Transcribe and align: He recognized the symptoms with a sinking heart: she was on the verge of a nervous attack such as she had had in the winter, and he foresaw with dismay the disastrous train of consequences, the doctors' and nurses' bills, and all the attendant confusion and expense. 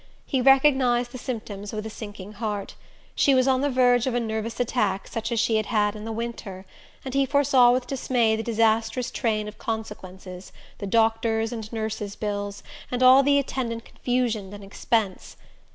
He 0.25 0.41
recognized 0.41 1.11
the 1.11 1.19
symptoms 1.19 1.73
with 1.73 1.85
a 1.85 1.89
sinking 1.91 2.31
heart: 2.33 2.73
she 3.13 3.35
was 3.35 3.47
on 3.47 3.61
the 3.61 3.69
verge 3.69 4.07
of 4.07 4.15
a 4.15 4.19
nervous 4.19 4.59
attack 4.59 5.07
such 5.07 5.31
as 5.31 5.39
she 5.39 5.57
had 5.57 5.67
had 5.67 5.95
in 5.95 6.05
the 6.05 6.11
winter, 6.11 6.65
and 7.05 7.13
he 7.13 7.23
foresaw 7.23 7.69
with 7.71 7.85
dismay 7.85 8.35
the 8.35 8.41
disastrous 8.41 9.11
train 9.11 9.47
of 9.47 9.59
consequences, 9.59 10.51
the 10.79 10.87
doctors' 10.87 11.51
and 11.51 11.71
nurses' 11.71 12.15
bills, 12.15 12.63
and 12.89 13.03
all 13.03 13.21
the 13.21 13.37
attendant 13.37 13.85
confusion 13.85 14.51
and 14.55 14.63
expense. 14.63 15.37